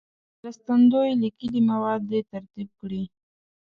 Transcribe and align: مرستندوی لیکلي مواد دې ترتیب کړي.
مرستندوی 0.41 1.11
لیکلي 1.23 1.61
مواد 1.69 2.01
دې 2.09 2.19
ترتیب 2.31 2.69
کړي. 2.79 3.03